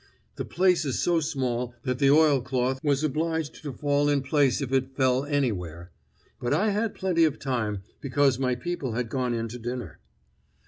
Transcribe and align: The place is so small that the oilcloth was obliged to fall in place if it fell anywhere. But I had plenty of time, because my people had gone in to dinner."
The 0.35 0.45
place 0.45 0.83
is 0.83 0.97
so 0.97 1.19
small 1.19 1.75
that 1.83 1.99
the 1.99 2.09
oilcloth 2.09 2.83
was 2.83 3.03
obliged 3.03 3.53
to 3.61 3.71
fall 3.71 4.09
in 4.09 4.23
place 4.23 4.59
if 4.59 4.73
it 4.73 4.95
fell 4.97 5.25
anywhere. 5.25 5.91
But 6.39 6.55
I 6.55 6.71
had 6.71 6.95
plenty 6.95 7.23
of 7.23 7.37
time, 7.37 7.83
because 7.99 8.39
my 8.39 8.55
people 8.55 8.93
had 8.93 9.09
gone 9.09 9.35
in 9.35 9.47
to 9.49 9.59
dinner." 9.59 9.99